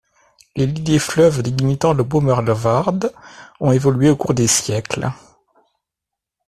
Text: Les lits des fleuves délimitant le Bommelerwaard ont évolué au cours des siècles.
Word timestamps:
Les 0.55 0.65
lits 0.65 0.81
des 0.81 0.97
fleuves 0.97 1.43
délimitant 1.43 1.93
le 1.93 2.01
Bommelerwaard 2.03 3.11
ont 3.59 3.71
évolué 3.71 4.09
au 4.09 4.15
cours 4.15 4.33
des 4.33 4.47
siècles. 4.47 5.11